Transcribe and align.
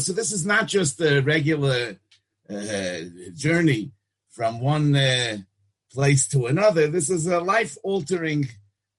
So 0.00 0.12
this 0.12 0.32
is 0.32 0.44
not 0.46 0.66
just 0.66 1.00
a 1.00 1.20
regular 1.20 1.96
uh, 2.50 3.00
journey 3.34 3.92
from 4.30 4.60
one 4.60 4.94
uh, 4.94 5.38
place 5.92 6.26
to 6.28 6.46
another. 6.46 6.88
This 6.88 7.08
is 7.10 7.26
a 7.26 7.40
life-altering 7.40 8.48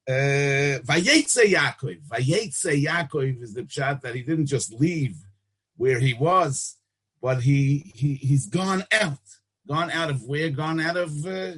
uh, 0.08 0.80
Vayetze 0.84 1.46
Yaakov. 1.54 2.02
Vayetze 2.08 2.84
Yaakov 2.84 3.42
is 3.42 3.54
the 3.54 3.64
pshat 3.64 4.02
that 4.02 4.16
he 4.16 4.22
didn't 4.22 4.46
just 4.46 4.74
leave 4.74 5.16
where 5.78 6.00
he 6.00 6.14
was, 6.14 6.78
but 7.22 7.42
he, 7.42 7.92
he 7.96 8.16
he's 8.16 8.46
gone 8.46 8.84
out. 8.92 9.20
Gone 9.68 9.92
out 9.92 10.10
of 10.10 10.24
where? 10.24 10.50
Gone 10.50 10.80
out 10.80 10.96
of 10.96 11.26
uh, 11.26 11.54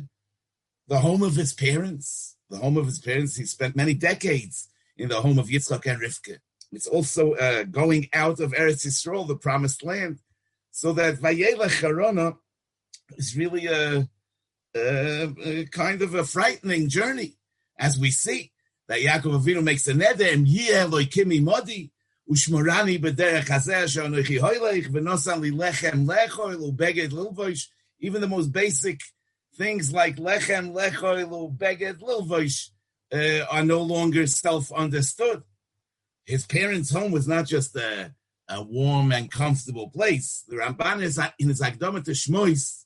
the 0.87 0.99
home 0.99 1.23
of 1.23 1.35
his 1.35 1.53
parents. 1.53 2.35
The 2.49 2.57
home 2.57 2.77
of 2.77 2.85
his 2.85 2.99
parents. 2.99 3.35
He 3.35 3.45
spent 3.45 3.75
many 3.75 3.93
decades 3.93 4.69
in 4.97 5.09
the 5.09 5.21
home 5.21 5.37
of 5.37 5.47
Yitzchak 5.47 5.85
and 5.85 6.01
Rivka. 6.01 6.37
It's 6.71 6.87
also 6.87 7.33
uh, 7.33 7.63
going 7.63 8.09
out 8.13 8.39
of 8.39 8.51
Eretz 8.51 8.85
Yisrael, 8.85 9.27
the 9.27 9.35
promised 9.35 9.83
land, 9.83 10.19
so 10.71 10.93
that 10.93 11.15
Vayelech 11.15 11.81
Harona 11.81 12.37
is 13.17 13.37
really 13.37 13.67
a, 13.67 14.07
a, 14.75 15.33
a, 15.43 15.65
kind 15.67 16.01
of 16.01 16.13
a 16.13 16.23
frightening 16.25 16.89
journey, 16.89 17.37
as 17.79 17.97
we 17.97 18.11
see 18.11 18.51
that 18.87 18.99
Yaakov 18.99 19.41
Avinu 19.43 19.63
makes 19.63 19.87
a 19.87 19.93
neder, 19.93 20.33
and 20.33 20.47
Elohim 20.47 21.43
Modi, 21.43 21.91
Ushmorani 22.29 23.01
b'derech 23.01 23.45
hazeh 23.45 23.85
shanochi 23.85 24.39
hoylech 24.39 24.87
v'nosan 24.87 25.39
li 25.39 25.51
lechem 25.51 26.05
lechoil 26.05 26.71
ubeged 26.71 27.11
lilvoish. 27.11 27.67
Even 27.99 28.19
the 28.19 28.27
most 28.27 28.51
basic 28.51 28.99
things 29.55 29.93
like 29.93 30.17
lechem 30.17 30.73
lechoil 30.73 31.57
ubeged 31.57 31.99
lilvoish 31.99 32.69
uh, 33.13 33.45
are 33.49 33.63
no 33.63 33.81
longer 33.81 34.27
self-understood. 34.27 35.41
His 36.27 36.45
parents' 36.45 36.91
home 36.91 37.11
was 37.11 37.27
not 37.27 37.47
just 37.47 37.75
a, 37.75 38.13
a 38.49 38.61
warm 38.61 39.11
and 39.11 39.31
comfortable 39.31 39.89
place. 39.89 40.43
The 40.47 40.57
Ramban 40.57 41.01
is 41.01 41.19
in 41.39 41.47
his 41.49 41.61
Akdama 41.61 42.03
to 42.03 42.11
Shmois 42.11 42.83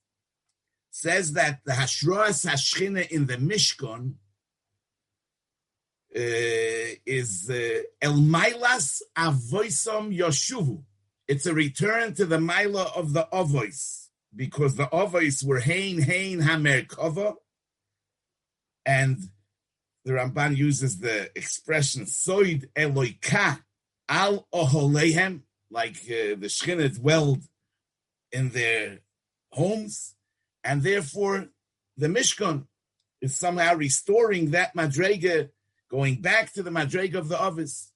says 0.92 1.34
that 1.34 1.62
the 1.66 1.72
Hashroas 1.72 2.46
Hashchina 2.46 3.10
in 3.10 3.26
the 3.26 3.38
Mishkan 3.38 4.14
uh, 6.14 6.96
is 7.06 7.50
uh, 7.50 7.82
El 8.02 8.16
Mailas 8.16 9.02
Avoisom 9.18 10.16
Yoshuvu. 10.16 10.84
It's 11.28 11.46
a 11.46 11.54
return 11.54 12.14
to 12.16 12.26
the 12.26 12.38
Maila 12.38 12.96
of 12.96 13.14
the 13.14 13.28
Avois, 13.32 14.10
because 14.36 14.76
the 14.76 14.88
Avois 14.88 15.44
were 15.46 15.62
Hain, 15.62 16.02
Hain, 16.02 16.42
Hein 16.42 16.64
Hamerkova, 16.64 17.36
and 18.86 19.18
the 20.06 20.14
Ramban 20.14 20.58
uses 20.58 21.00
the 21.00 21.30
expression 21.36 22.06
Soid 22.06 22.68
Eloika 22.76 23.60
Al 24.10 24.48
Oholehem, 24.52 25.44
like 25.70 25.96
uh, 25.96 26.36
the 26.38 26.48
Shechina 26.48 26.94
dwelled 26.94 27.44
in 28.32 28.50
their 28.50 29.00
homes, 29.52 30.16
and 30.64 30.82
therefore 30.82 31.50
the 31.98 32.08
Mishkan 32.08 32.66
is 33.22 33.38
somehow 33.38 33.76
restoring 33.76 34.52
that 34.52 34.76
Madrega 34.76 35.50
going 35.90 36.22
back 36.22 36.52
to 36.54 36.64
the 36.64 36.72
Madrega 36.72 37.16
of 37.16 37.30
the 37.30 37.42
Ovis. 37.42 37.92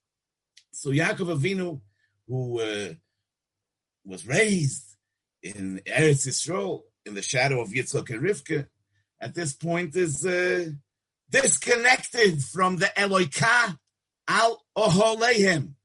So 0.71 0.89
Yaakov 0.91 1.39
Avinu, 1.39 1.81
who 2.27 2.59
uh, 2.59 2.93
was 4.05 4.27
raised 4.27 4.83
in 5.41 5.81
Eretz 5.85 6.27
Yisrael, 6.27 6.81
in 7.05 7.13
the 7.13 7.21
shadow 7.21 7.61
of 7.61 7.69
Yitzchak 7.69 8.09
and 8.09 8.21
Rivka, 8.21 8.67
at 9.21 9.35
this 9.35 9.53
point 9.53 9.95
is 9.95 10.25
uh, 10.25 10.69
disconnected 11.41 12.43
from 12.43 12.77
the 12.77 12.91
Eloika 12.97 13.77
al 14.27 14.63
Oholehem. 14.75 15.75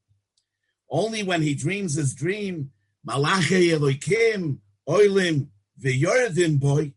Only 0.88 1.22
when 1.22 1.42
he 1.42 1.54
dreams 1.54 1.94
his 1.94 2.14
dream, 2.14 2.70
Malachi 3.04 3.70
Eloikim, 3.70 4.58
Oilim, 4.88 5.48
V'yordim 5.80 6.60
boy, 6.60 6.92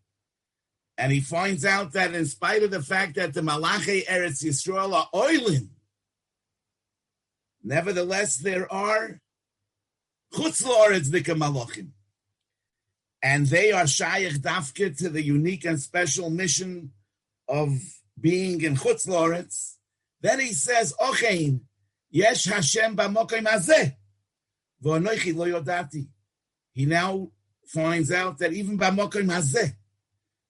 and 0.97 1.11
he 1.11 1.19
finds 1.19 1.65
out 1.65 1.93
that 1.93 2.13
in 2.13 2.25
spite 2.25 2.63
of 2.63 2.71
the 2.71 2.81
fact 2.81 3.15
that 3.15 3.33
the 3.33 3.41
Malachi 3.41 4.03
Eretz 4.03 4.43
Yisrael 4.43 4.93
are 4.93 5.09
oiling, 5.15 5.69
nevertheless 7.63 8.37
there 8.37 8.71
are 8.71 9.19
Chutz 10.33 10.63
La'aretz 10.63 11.09
Malachim. 11.09 11.89
And 13.21 13.47
they 13.47 13.71
are 13.71 13.85
Shayach 13.85 14.39
Dafke 14.39 14.97
to 14.97 15.09
the 15.09 15.23
unique 15.23 15.63
and 15.63 15.79
special 15.79 16.29
mission 16.29 16.91
of 17.47 17.79
being 18.19 18.61
in 18.61 18.75
Chutz 18.75 19.07
La'aretz. 19.07 19.75
Then 20.21 20.39
he 20.39 20.53
says, 20.53 20.93
Ochein, 21.01 21.61
Yesh 22.09 22.45
Hashem 22.45 22.95
b'mokim 22.95 23.47
hazeh, 23.47 23.95
v'onoichi 24.83 25.35
lo 25.35 25.47
yodati. 25.47 26.07
He 26.71 26.85
now 26.85 27.31
finds 27.65 28.11
out 28.11 28.37
that 28.37 28.53
even 28.53 28.77
b'mokim 28.77 29.25
hazeh, 29.25 29.73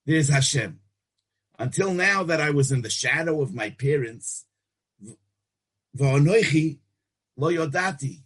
there's 0.05 0.27
Hashem. 0.27 0.79
Until 1.57 1.93
now 1.93 2.23
that 2.23 2.41
I 2.41 2.49
was 2.49 2.71
in 2.71 2.81
the 2.81 2.89
shadow 2.89 3.41
of 3.41 3.55
my 3.55 3.69
parents, 3.69 4.45
v'onoichi 5.97 6.79
lo 7.37 7.49
yodati. 7.49 8.19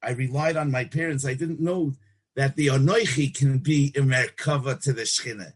I 0.00 0.10
relied 0.10 0.56
on 0.56 0.70
my 0.70 0.84
parents. 0.84 1.26
I 1.26 1.34
didn't 1.34 1.60
know 1.60 1.94
that 2.36 2.54
the 2.54 2.68
onoichi 2.68 3.34
can 3.34 3.58
be 3.58 3.92
a 3.96 4.00
merkava 4.00 4.80
to 4.82 4.92
the 4.92 5.02
shchina. 5.02 5.54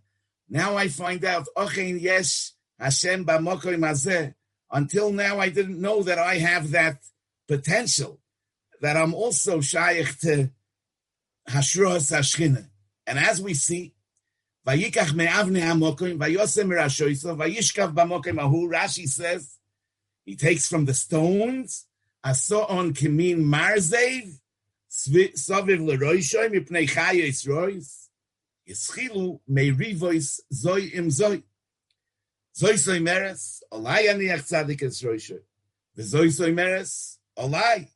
Now 0.48 0.76
I 0.76 0.88
find 0.88 1.24
out, 1.24 1.46
ochein 1.56 2.00
yesh 2.00 2.50
Hashem 2.78 3.24
b'mokim 3.24 3.80
hazeh. 3.80 4.34
Until 4.70 5.12
now, 5.12 5.38
I 5.38 5.48
didn't 5.48 5.80
know 5.80 6.02
that 6.02 6.18
I 6.18 6.36
have 6.36 6.72
that 6.72 6.98
potential, 7.46 8.20
that 8.80 8.96
I'm 8.96 9.14
also 9.14 9.60
shaykh 9.60 10.18
to 10.20 10.50
Hashruas 11.48 12.12
Hashchina. 12.12 12.68
And 13.06 13.18
as 13.18 13.40
we 13.40 13.54
see, 13.54 13.94
Vayikach 14.66 15.14
me'avne 15.14 15.62
hamokim, 15.62 16.18
vayosem 16.18 16.68
rashoiso, 16.68 17.34
vayishkav 17.34 17.94
b'mokim 17.94 18.38
ahu, 18.38 18.68
Rashi 18.68 19.08
says, 19.08 19.56
he 20.26 20.36
takes 20.36 20.68
from 20.68 20.84
the 20.84 20.92
stones, 20.92 21.86
aso 22.22 22.68
on 22.68 22.92
kimin 22.92 23.38
marzev, 23.44 24.38
soviv 24.90 25.80
leroishoy, 25.80 26.52
mipnei 26.52 26.86
chayos 26.86 27.48
rois, 27.48 28.10
yischilu 28.68 29.40
meirivois 29.50 30.40
zoi 30.52 30.92
im 30.92 31.08
zoi. 31.08 31.42
Zoi 32.56 32.78
soy 32.78 32.98
meres, 33.00 33.62
olai 33.72 34.08
aniach 34.08 34.42
tzadik 34.42 34.82
es 34.82 35.02
roishoy. 35.02 35.40
The 35.94 36.02
zoi 36.02 36.32
soy 36.32 36.52
meres, 36.52 37.18
olai. 37.36 37.88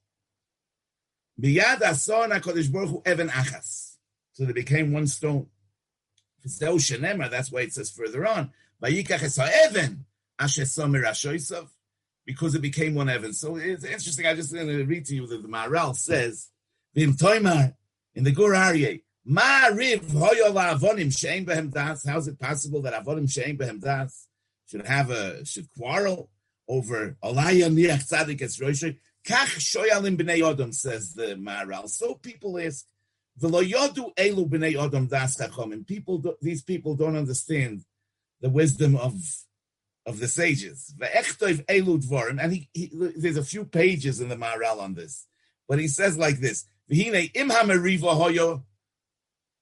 Miyad 1.40 1.80
ason 1.80 2.30
HaKadosh 2.30 2.72
Baruch 2.72 2.90
Hu 2.90 3.02
even 3.06 3.28
achas. 3.28 3.96
So 4.32 4.44
they 4.44 4.52
became 4.52 4.92
one 4.92 5.06
stone. 5.06 5.46
V'zeu 6.44 6.76
shenemar, 6.76 7.30
that's 7.30 7.50
why 7.50 7.62
it 7.62 7.72
says 7.72 7.90
further 7.90 8.26
on, 8.26 8.52
Vayikach 8.82 9.22
es 9.22 9.36
ha'even, 9.36 10.04
asher 10.38 10.64
somer 10.64 11.02
ashoisav, 11.02 11.68
because 12.24 12.54
it 12.54 12.62
became 12.62 12.94
one 12.94 13.08
Evan. 13.08 13.32
So 13.32 13.56
it's 13.56 13.84
interesting, 13.84 14.26
I 14.26 14.34
just 14.34 14.52
going 14.52 14.68
to 14.68 14.84
read 14.84 15.06
to 15.06 15.14
you 15.14 15.26
that 15.26 15.42
the 15.42 15.48
Maharal 15.48 15.96
says, 15.96 16.48
Vim 16.94 17.14
toimar, 17.14 17.74
in 18.14 18.24
the 18.24 18.32
Gur 18.32 18.52
Aryeh, 18.52 19.02
Ma 19.24 19.66
riv 19.66 20.02
hoyo 20.02 20.52
la'avonim 20.52 21.16
she'en 21.16 21.46
behem 21.46 21.72
das, 21.72 22.04
how 22.06 22.18
is 22.18 22.26
it 22.26 22.40
possible 22.40 22.82
that 22.82 22.92
avonim 22.92 23.30
she'en 23.30 23.56
behem 23.56 23.80
das 23.80 24.26
should 24.72 24.86
have 24.86 25.10
a, 25.10 25.44
should 25.44 25.68
quarrel 25.76 26.30
over 26.68 27.16
Kach 29.24 29.54
shoyalim 29.60 30.16
b'nei 30.16 30.40
Odom, 30.40 30.74
says 30.74 31.14
the 31.14 31.36
Maharal. 31.36 31.88
So 31.88 32.14
people 32.14 32.58
ask, 32.58 32.86
V'lo 33.40 33.62
yodu 33.62 34.12
elu 34.16 34.48
b'nei 34.48 34.74
Odom 34.74 35.08
das 35.08 35.36
chachomim. 35.36 35.86
People, 35.86 36.36
these 36.40 36.62
people 36.62 36.96
don't 36.96 37.16
understand 37.16 37.84
the 38.40 38.50
wisdom 38.50 38.96
of 38.96 39.14
of 40.04 40.18
the 40.18 40.26
sages. 40.26 40.92
Ve'echtoiv 40.98 41.64
elu 41.66 42.04
dvorim. 42.04 42.42
And 42.42 42.52
he, 42.52 42.68
he, 42.74 42.90
there's 43.16 43.36
a 43.36 43.44
few 43.44 43.64
pages 43.64 44.20
in 44.20 44.28
the 44.28 44.34
Maharal 44.34 44.80
on 44.80 44.94
this. 44.94 45.28
But 45.68 45.78
he 45.78 45.86
says 45.86 46.18
like 46.18 46.40
this, 46.40 46.66
V'hine 46.90 47.30
im 47.34 47.50
hameriva 47.50 48.16
hoyo, 48.16 48.64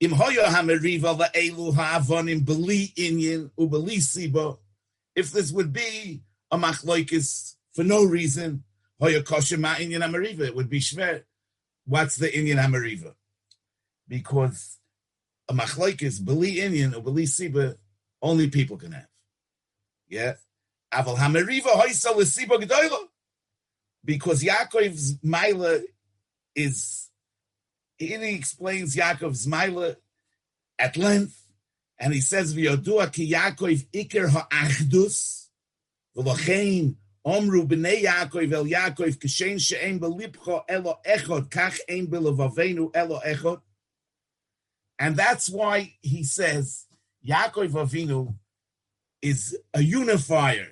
im 0.00 0.12
hoyo 0.12 0.44
hameriva 0.44 1.19
la'elu 1.19 1.75
ha'avonim 1.75 2.40
b'li 2.40 2.94
inyin 2.94 3.50
u'b'li 3.58 3.99
sibo. 3.99 4.58
If 5.15 5.33
this 5.33 5.53
would 5.53 5.73
be 5.73 6.23
a 6.51 6.59
machloikis 6.59 7.57
for 7.73 7.85
no 7.85 8.05
reason, 8.05 8.65
it 9.01 10.55
would 10.55 10.71
be 10.71 10.81
shver. 10.81 11.23
What's 11.87 12.17
the 12.17 12.37
Indian 12.37 12.59
Hamariva? 12.59 13.15
Because 14.07 14.79
a 15.49 15.55
machlaikis, 15.55 16.25
beli 16.25 16.61
Indian 16.61 16.95
or 16.95 17.03
beli 17.03 17.25
siba, 17.25 17.77
only 18.23 18.49
people 18.51 18.77
can 18.77 18.93
have. 18.93 19.09
Yeah. 20.09 20.35
Aval 20.93 21.17
Hamariva 21.17 21.73
hoisa 21.73 22.15
siba 22.15 22.61
gedoyla. 22.62 23.09
Because 24.05 24.43
Yaakov's 24.43 25.19
Maila 25.19 25.83
is, 26.55 27.09
he 27.97 28.15
explains 28.15 28.97
Yaakov's 28.97 29.47
Maila 29.47 29.97
at 30.79 30.97
length, 30.97 31.39
and 32.00 32.14
he 32.14 32.20
says, 32.23 32.55
V'yodua 32.55 33.12
ki 33.12 33.31
Yaakov 33.31 33.87
iker 33.93 34.31
ha'achdus, 34.31 35.49
v'lochein 36.17 36.97
Omru 37.26 37.69
b'nei 37.69 38.02
Yaakov 38.02 38.50
el 38.52 38.64
Yaakov 38.64 39.19
kishen 39.19 39.61
she'en 39.61 40.00
belipcho 40.00 40.64
elo 40.67 40.99
echod 41.06 41.50
kach 41.50 41.79
ein 41.88 42.06
belevavenu 42.06 42.91
elo 42.94 43.20
echod. 43.20 43.61
And 44.99 45.14
that's 45.14 45.50
why 45.50 45.94
he 46.00 46.25
says 46.25 46.87
Yaakov 47.26 47.73
Avinu 47.73 48.35
is 49.20 49.58
a 49.75 49.82
unifier 49.82 50.69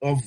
of 0.00 0.20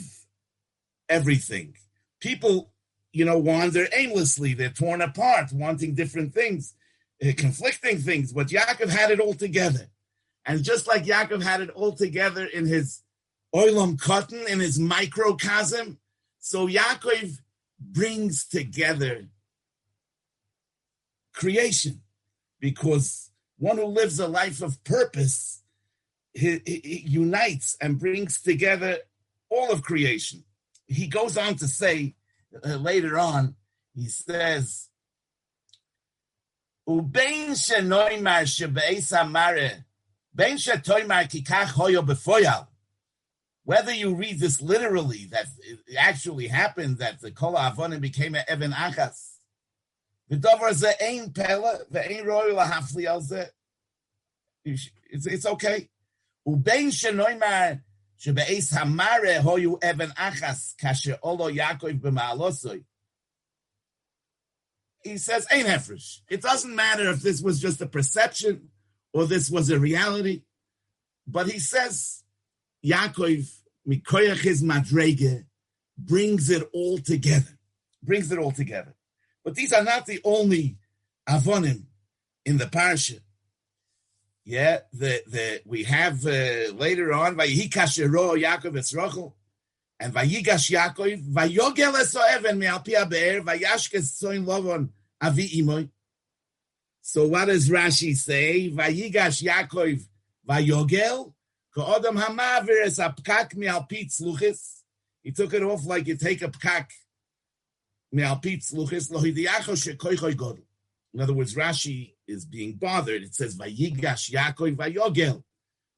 everything. 1.07 1.75
People, 2.19 2.74
you 3.13 3.24
know, 3.24 3.38
wander 3.38 3.88
aimlessly. 3.94 4.53
They're 4.53 4.69
torn 4.69 5.01
apart, 5.01 5.53
wanting 5.53 5.95
different 5.95 6.33
things, 6.33 6.74
uh, 7.25 7.31
conflicting 7.38 8.00
things. 8.00 8.33
But 8.33 8.47
Yaakov 8.47 8.89
had 8.89 9.12
it 9.12 9.21
all 9.21 9.33
together. 9.33 9.88
And 10.47 10.63
just 10.63 10.88
like 10.88 11.03
Yaakov 11.03 11.44
had 11.44 11.61
it 11.61 11.69
all 11.71 11.91
together 11.91 12.45
in 12.45 12.65
his 12.65 13.01
oilam 13.53 13.97
koton, 13.97 14.47
in 14.47 14.59
his 14.61 14.79
microcosm, 14.79 15.99
so 16.39 16.67
Yaakov 16.67 17.38
brings 17.79 18.45
together 18.45 19.27
creation 21.33 22.01
because 22.59 23.29
one 23.59 23.77
who 23.77 23.85
lives 23.85 24.19
a 24.19 24.27
life 24.27 24.61
of 24.61 24.83
purpose 24.83 25.61
he, 26.33 26.61
he, 26.65 26.81
he 26.83 27.03
unites 27.07 27.75
and 27.81 28.00
brings 28.00 28.41
together 28.41 28.97
all 29.50 29.71
of 29.71 29.81
creation. 29.81 30.43
He 30.88 31.07
goes 31.07 31.38
on 31.38 31.55
to 31.55 31.67
say 31.67 32.15
uh, 32.63 32.75
later 32.75 33.17
on, 33.19 33.55
he 33.93 34.07
says, 34.07 34.89
"Ubein 36.88 37.51
shenoimar 37.51 38.45
shebeis 38.45 39.11
amare, 39.19 39.83
Whether 40.38 40.54
you 43.94 44.13
read 44.13 44.39
this 44.39 44.62
literally, 44.62 45.25
that 45.31 45.48
it 45.68 45.80
actually 45.98 46.48
happened 46.48 47.00
that 47.00 47.19
the 47.22 47.31
kol 47.31 47.56
avonim 47.56 48.01
became 48.01 48.36
an 48.36 48.44
evan 48.48 48.72
achas. 48.72 49.38
It's, 50.30 50.45
it's 55.25 55.45
okay. 55.48 55.89
Ubein 56.48 56.92
shenoimar 56.92 57.81
shebe'es 58.19 58.72
hamare 58.74 59.42
hoyu 59.42 59.84
even 59.84 60.12
achas 60.12 60.75
kasher 60.80 61.18
olo 61.24 61.50
Yaakov 61.50 62.00
b'ma'alosoi. 62.00 62.84
He 65.04 65.18
says, 65.18 65.48
ain't 65.51 65.68
hefresh. 65.68 66.22
It 66.30 66.44
doesn't 66.44 66.75
matter 66.75 67.10
if 67.10 67.22
this 67.22 67.42
was 67.42 67.60
just 67.60 67.81
a 67.81 67.88
perception 67.88 68.69
or 69.17 69.25
this 69.25 69.49
was 69.49 69.71
a 69.71 69.79
reality. 69.79 70.43
But 71.25 71.49
he 71.49 71.57
says, 71.57 72.23
Yaakov, 72.85 73.49
mikoyach 73.89 74.41
his 74.41 74.63
madrege, 74.63 75.45
brings 75.97 76.51
it 76.51 76.69
all 76.71 76.99
together. 76.99 77.57
Brings 78.03 78.31
it 78.31 78.37
all 78.37 78.51
together. 78.51 78.93
But 79.43 79.55
these 79.55 79.73
are 79.73 79.83
not 79.83 80.05
the 80.05 80.21
only 80.23 80.77
avonim 81.27 81.85
in 82.45 82.57
the 82.57 82.65
parsha. 82.65 83.19
Yeah, 84.45 84.81
the 84.93 85.23
the 85.25 85.61
we 85.65 85.83
have 85.85 86.23
uh, 86.25 86.73
later 86.75 87.11
on 87.11 87.35
Vayikash 87.37 87.97
Yaakov 87.97 88.73
Esrochel 88.73 89.33
and 89.99 90.13
Vayigash 90.13 90.69
Yaakov 90.69 91.27
Vayogel 91.33 91.93
Esoeven 91.93 92.57
Me'alpia 92.59 93.09
Be'er 93.09 93.41
Vayashkes 93.41 94.13
Soin 94.13 94.45
Lovon 94.45 94.91
Avi 95.19 95.49
Imoy. 95.61 95.89
So 97.09 97.25
what 97.25 97.45
does 97.45 97.69
Rashi 97.69 98.18
say? 98.18 98.69
Vayigash 98.69 99.42
Yaakov 99.42 100.06
Vayogel 100.45 101.31
Ka'odam 101.74 102.21
Hamavir 102.21 102.83
Es 102.83 103.00
Apkak 103.00 103.56
Me'alpit 103.56 104.09
Sluchis. 104.09 104.81
He 105.24 105.31
took 105.31 105.54
it 105.54 105.63
off 105.63 105.86
like 105.86 106.06
you 106.07 106.18
take 106.18 106.42
a 106.42 106.50
pkak 106.50 106.88
in 108.12 108.24
other 108.25 108.44
words, 111.33 111.56
Rashi 111.56 112.13
is 112.27 112.44
being 112.45 112.74
bothered. 112.74 113.24
It 113.24 113.36
says 113.36 113.56
Vayigash 113.56 114.30
Yaakov 114.30 114.75
Vayogel, 114.75 115.44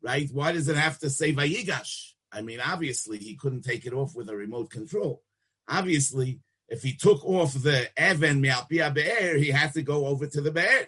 right? 0.03 0.29
Why 0.31 0.51
does 0.51 0.67
it 0.67 0.77
have 0.77 0.99
to 0.99 1.09
say 1.09 1.33
Vayigash? 1.33 2.11
I 2.31 2.43
mean, 2.43 2.59
obviously 2.59 3.17
he 3.17 3.35
couldn't 3.35 3.63
take 3.63 3.87
it 3.87 3.93
off 3.93 4.15
with 4.15 4.29
a 4.29 4.35
remote 4.35 4.69
control. 4.69 5.23
Obviously, 5.67 6.41
if 6.67 6.83
he 6.83 6.93
took 6.93 7.25
off 7.25 7.53
the 7.53 7.89
Evan 7.99 8.43
Mialpia 8.43 8.93
Be'er, 8.93 9.37
he 9.37 9.49
had 9.49 9.73
to 9.73 9.81
go 9.81 10.05
over 10.05 10.27
to 10.27 10.41
the 10.41 10.51
Be'er. 10.51 10.87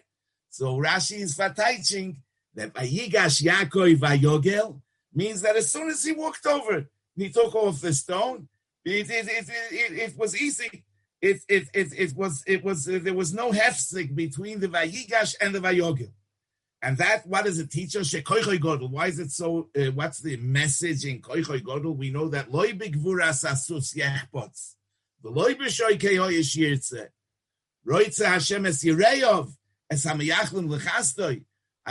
So 0.51 0.77
Rashi 0.77 1.21
is 1.21 1.35
teaching 1.35 2.17
that 2.53 2.73
Vayigash 2.73 3.41
Yaakov 3.41 3.97
Vayogel 3.97 4.81
means 5.13 5.41
that 5.41 5.55
as 5.55 5.71
soon 5.71 5.89
as 5.89 6.03
he 6.03 6.11
walked 6.11 6.45
over, 6.45 6.85
he 7.15 7.29
took 7.29 7.55
off 7.55 7.81
the 7.81 7.93
stone. 7.93 8.47
It, 8.85 9.09
it, 9.09 9.27
it, 9.27 9.91
it 9.91 10.17
was 10.17 10.39
easy 10.39 10.83
it 11.21 11.41
it 11.47 11.67
it, 11.73 11.93
it 11.95 12.15
was 12.15 12.43
it 12.47 12.63
was 12.63 12.87
uh, 12.87 12.99
there 13.01 13.13
was 13.13 13.33
no 13.33 13.51
hefsik 13.51 14.15
between 14.15 14.59
the 14.59 14.67
vayigash 14.67 15.35
and 15.39 15.53
the 15.53 15.59
vayogil. 15.59 16.11
And 16.83 16.97
that, 16.97 17.27
what 17.27 17.45
does 17.45 17.59
it 17.59 17.69
teach 17.69 17.95
us? 17.95 18.11
Why 18.11 19.05
is 19.05 19.19
it 19.19 19.29
so? 19.29 19.69
Uh, 19.77 19.91
what's 19.91 20.19
the 20.19 20.37
message 20.37 21.05
in 21.05 21.21
koichoy 21.21 21.61
godel? 21.61 21.95
We 21.95 22.09
know 22.09 22.29
that 22.29 22.51
loy 22.51 22.71
bigvuras 22.71 23.45
asus 23.45 23.95
yechpots, 23.95 24.73
the 25.21 25.29
loy 25.29 25.53
b'shoy 25.53 25.99
kehoy 25.99 26.39
yishirtze, 26.39 27.09
roitze 27.87 28.25
Hashem 28.25 28.65
es 28.65 28.83
yireyov 28.83 29.53
I 29.91 29.95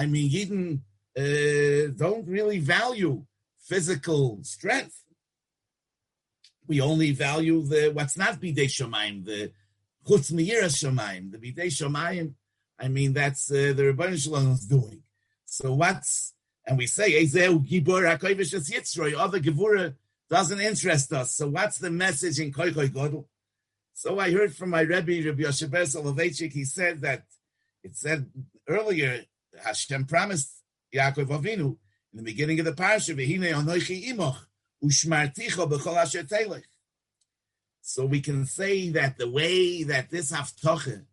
mean, 0.07 0.31
Yidden 0.31 0.81
uh, 1.17 1.93
don't 1.97 2.27
really 2.27 2.59
value 2.59 3.25
physical 3.59 4.41
strength 4.43 5.01
we 6.71 6.81
only 6.81 7.11
value 7.11 7.63
the 7.63 7.91
what's 7.93 8.17
not 8.17 8.41
bidei 8.41 8.67
shomayim, 8.67 9.25
the 9.25 9.51
chutz 10.07 10.31
meiras 10.31 10.77
shomayim, 10.81 11.33
the 11.33 11.39
bidei 11.39 11.67
shomayim. 11.67 12.35
I 12.79 12.87
mean, 12.87 13.13
that's 13.13 13.51
uh, 13.51 13.75
the 13.77 13.93
Ribono 13.93 14.17
Shel 14.17 14.35
Olam 14.35 14.53
is 14.53 14.67
doing. 14.67 15.03
So 15.47 15.75
what's 15.75 16.33
and 16.65 16.79
we 16.79 16.87
say 16.87 17.25
Ezeu 17.25 17.69
Gibor 17.69 18.05
Hakovish 18.09 18.55
es 18.55 18.71
Yitzroy. 18.71 19.19
Other 19.19 19.41
Gibura 19.41 19.97
doesn't 20.31 20.61
interest 20.61 21.13
us. 21.13 21.35
So 21.35 21.49
what's 21.49 21.79
the 21.79 21.91
message 21.91 22.39
in 22.39 22.53
Koichoi 22.53 22.91
Godel? 22.91 23.25
So 23.93 24.21
I 24.21 24.31
heard 24.31 24.55
from 24.55 24.71
my 24.71 24.83
Rebbe 24.83 25.27
Rabbi 25.27 25.43
Yoshe 25.43 25.69
Ber 25.69 25.83
Soloveitchik. 25.83 26.53
He 26.53 26.65
said 26.65 27.01
that 27.01 27.25
it 27.83 27.97
said 27.97 28.31
earlier 28.69 29.25
Hashem 29.63 30.07
promised 30.07 30.63
Yaakov 30.95 31.27
Avinu 31.27 31.77
in 32.13 32.17
the 32.17 32.23
beginning 32.23 32.59
of 32.61 32.67
the 32.67 32.73
parsha, 32.73 33.15
"V'hine 33.15 33.53
anoichi 33.53 34.09
imoch." 34.09 34.47
So 37.83 38.07
we 38.07 38.21
can 38.21 38.47
say 38.47 38.89
that 38.91 39.19
the 39.19 39.31
way 39.31 39.83
that 39.83 40.11
this 40.11 40.33
haftoche 40.33 41.05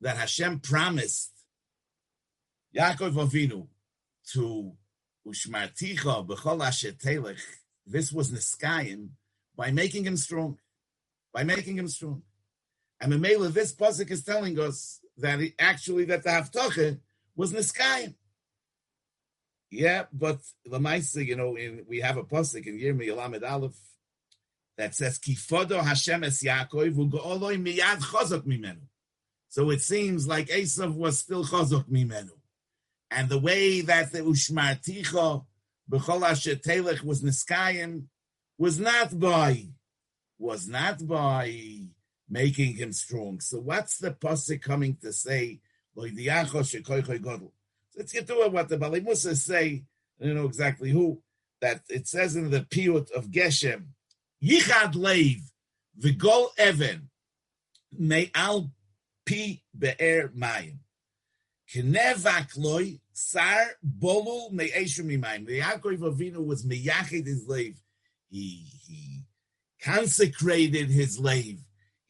that 0.00 0.16
Hashem 0.16 0.60
promised 0.60 1.32
Yaakov 2.76 3.14
Avinu 3.14 3.66
to 4.32 4.76
ushmarticha 5.26 6.26
b'chol 6.26 6.64
asher 6.64 6.92
this 7.86 8.12
was 8.12 8.30
niskayim 8.30 9.08
by 9.56 9.72
making 9.72 10.04
him 10.04 10.16
strong, 10.16 10.58
by 11.32 11.42
making 11.42 11.76
him 11.76 11.88
strong. 11.88 12.22
And 13.00 13.12
the 13.12 13.16
Mamela, 13.16 13.52
this 13.52 13.74
pasuk 13.74 14.10
is 14.10 14.22
telling 14.22 14.58
us 14.60 14.99
that 15.20 15.40
he, 15.40 15.54
actually 15.58 16.04
that 16.06 16.22
the 16.22 16.30
haftoche 16.30 16.98
was 17.36 17.52
niskayim. 17.52 18.14
Yeah, 19.70 20.04
but 20.12 20.40
the 20.64 20.78
Lamaisa, 20.78 21.24
you 21.24 21.36
know, 21.36 21.54
in, 21.54 21.84
we 21.88 22.00
have 22.00 22.16
a 22.16 22.24
pasuk 22.24 22.66
in 22.66 22.78
Yirmi 22.78 23.06
Yalamed 23.06 23.48
Aleph 23.48 23.78
that 24.76 24.94
says 24.94 25.18
Kifodo 25.18 25.80
Hashem 25.80 26.24
es 26.24 26.42
Yaakov 26.42 26.94
miyad 26.94 28.00
chazok 28.00 28.46
mimenu. 28.46 28.80
So 29.48 29.70
it 29.70 29.82
seems 29.82 30.26
like 30.26 30.48
Esav 30.48 30.94
was 30.94 31.18
still 31.18 31.44
chazok 31.44 31.88
mimenu, 31.88 32.30
and 33.10 33.28
the 33.28 33.38
way 33.38 33.80
that 33.82 34.10
the 34.10 34.20
Ushmarticha 34.20 35.44
b'chol 35.90 36.22
asher 36.22 36.56
telech 36.56 37.02
was 37.02 37.22
niskayim 37.22 38.04
was 38.58 38.80
not 38.80 39.18
by 39.18 39.66
was 40.38 40.66
not 40.66 41.06
by 41.06 41.54
making 42.30 42.76
him 42.76 42.92
strong. 42.92 43.40
So 43.40 43.58
what's 43.58 43.98
the 43.98 44.12
pasuk 44.12 44.62
coming 44.62 44.96
to 45.02 45.12
say? 45.12 45.60
Let's 45.96 46.12
get 48.12 48.26
to 48.28 48.48
what 48.50 48.68
the 48.68 48.78
Baalei 48.78 49.04
Mussar 49.04 49.36
say. 49.36 49.84
I 50.20 50.24
don't 50.24 50.36
know 50.36 50.46
exactly 50.46 50.90
who. 50.90 51.20
That 51.60 51.82
it 51.90 52.06
says 52.08 52.36
in 52.36 52.50
the 52.50 52.60
Piyut 52.60 53.10
of 53.10 53.26
Geshem, 53.26 53.88
Yichad 54.42 54.94
Leiv, 54.94 55.40
Vigol 56.00 56.48
Evan, 56.56 57.10
Me'al 57.92 58.70
Pi 59.26 59.60
Be'er 59.76 60.28
Mayim. 60.28 60.78
Kenevak 61.72 62.56
loy 62.56 62.98
sar 63.12 63.76
bolul 63.84 64.52
me'eshu 64.52 65.04
mimayim. 65.04 65.46
The 65.46 65.60
Yaakov 65.60 65.98
Avinu 65.98 66.44
was 66.44 66.64
meyachid 66.64 67.26
his 67.26 67.46
leiv. 67.46 67.76
He 68.28 68.64
he 68.86 69.22
consecrated 69.80 70.90
his 70.90 71.20
leiv. 71.20 71.58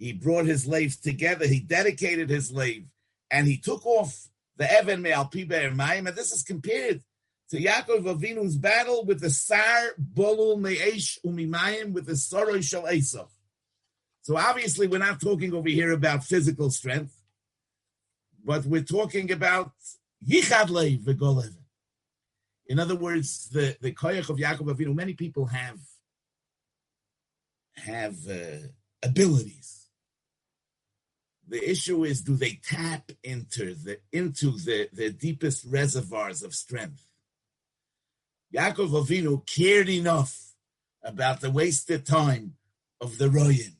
He 0.00 0.14
brought 0.14 0.46
his 0.46 0.66
leiv 0.66 0.98
together. 1.00 1.46
He 1.46 1.60
dedicated 1.60 2.30
his 2.30 2.50
leiv, 2.50 2.86
and 3.30 3.46
he 3.46 3.58
took 3.58 3.84
off 3.84 4.28
the 4.56 4.70
Evan 4.72 5.02
Me'al 5.02 5.26
Piber 5.26 5.70
Mayim, 5.76 6.08
and 6.08 6.16
this 6.16 6.32
is 6.32 6.42
compared 6.42 7.02
to 7.50 7.58
Yaakov 7.58 8.04
Avinu's 8.04 8.56
battle 8.56 9.04
with 9.04 9.20
the 9.20 9.28
Sar 9.28 9.90
Bolul 10.00 10.58
Me'esh 10.58 11.18
Umimayim 11.24 11.92
with 11.92 12.06
the 12.06 12.14
Soroi 12.14 12.64
Shal 12.64 12.84
Esav. 12.84 13.28
So 14.22 14.38
obviously, 14.38 14.86
we're 14.86 14.98
not 14.98 15.20
talking 15.20 15.52
over 15.52 15.68
here 15.68 15.92
about 15.92 16.24
physical 16.24 16.70
strength, 16.70 17.14
but 18.42 18.64
we're 18.64 18.82
talking 18.82 19.30
about 19.30 19.72
Yichad 20.26 20.68
Leiv 20.68 21.04
V'Golev. 21.04 21.54
In 22.68 22.78
other 22.78 22.96
words, 22.96 23.50
the 23.50 23.76
the 23.82 23.92
koyach 23.92 24.30
of 24.30 24.38
Yaakov 24.38 24.74
Avinu. 24.74 24.94
Many 24.94 25.12
people 25.12 25.44
have 25.46 25.78
have 27.76 28.16
uh, 28.30 28.68
abilities. 29.02 29.79
The 31.50 31.68
issue 31.68 32.04
is, 32.04 32.22
do 32.22 32.36
they 32.36 32.60
tap 32.64 33.10
into 33.24 33.74
the 33.74 33.98
into 34.12 34.52
the, 34.52 34.88
the 34.92 35.10
deepest 35.10 35.66
reservoirs 35.68 36.44
of 36.44 36.54
strength? 36.54 37.04
Yaakov 38.54 38.90
Avinu 38.90 39.44
cared 39.46 39.88
enough 39.88 40.54
about 41.02 41.40
the 41.40 41.50
wasted 41.50 42.06
time 42.06 42.54
of 43.00 43.18
the 43.18 43.28
Royim, 43.28 43.74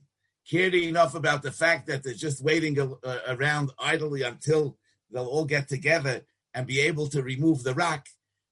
cared 0.51 0.75
enough 0.75 1.15
about 1.15 1.43
the 1.43 1.53
fact 1.53 1.87
that 1.87 2.03
they're 2.03 2.13
just 2.13 2.43
waiting 2.43 2.77
uh, 2.81 3.19
around 3.29 3.71
idly 3.79 4.23
until 4.23 4.77
they'll 5.13 5.27
all 5.27 5.45
get 5.45 5.69
together 5.69 6.23
and 6.53 6.67
be 6.67 6.81
able 6.81 7.07
to 7.09 7.23
remove 7.23 7.63
the 7.63 7.75
rock, 7.75 8.09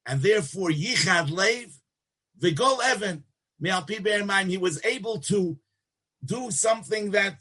and 0.07 0.23
therefore 0.23 0.71
Yichad 0.71 1.33
Lev, 1.33 1.73
the 2.39 2.53
Gol 2.53 2.81
Evan, 2.83 3.25
in 3.61 4.27
mind, 4.27 4.51
he 4.51 4.59
was 4.59 4.85
able 4.85 5.19
to 5.19 5.59
do 6.25 6.53
something 6.53 7.11
that 7.11 7.41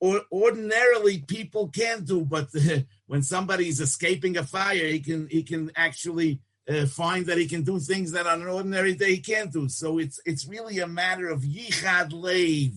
or 0.00 0.22
ordinarily 0.32 1.18
people 1.18 1.68
can't 1.68 2.06
do, 2.06 2.24
but 2.24 2.48
uh, 2.56 2.80
when 3.06 3.22
somebody's 3.22 3.80
escaping 3.80 4.36
a 4.36 4.42
fire, 4.44 4.86
he 4.86 5.00
can 5.00 5.28
he 5.28 5.42
can 5.42 5.70
actually 5.76 6.40
uh, 6.68 6.86
find 6.86 7.26
that 7.26 7.38
he 7.38 7.46
can 7.46 7.62
do 7.62 7.78
things 7.78 8.12
that 8.12 8.26
on 8.26 8.42
an 8.42 8.48
ordinary 8.48 8.94
day 8.94 9.16
he 9.16 9.20
can't 9.20 9.52
do. 9.52 9.68
So 9.68 9.98
it's 9.98 10.20
it's 10.24 10.46
really 10.48 10.78
a 10.78 10.86
matter 10.86 11.28
of 11.28 11.42
yichad 11.42 12.10
leiv 12.12 12.72